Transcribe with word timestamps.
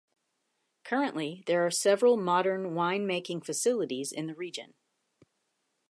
Currently, 0.83 1.43
there 1.45 1.63
are 1.63 1.69
several 1.69 2.17
modern 2.17 2.73
wine-making 2.73 3.41
facilities 3.41 4.11
in 4.11 4.25
the 4.25 4.33
region. 4.33 4.73